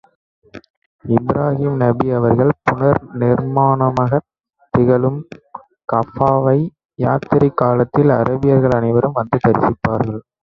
[1.05, 4.25] இப்ராஹீம் நபி அவர்கள் புனர் நிர்மாணமாகத்
[4.73, 5.19] திகழும்
[5.93, 6.57] கஃபாவை
[6.99, 10.21] யாத்திரைக் காலத்தில் அரேபியர்கள் அனைவரும் வந்து தரிசிப்பார்கள்.